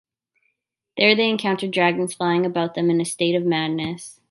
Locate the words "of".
3.35-3.45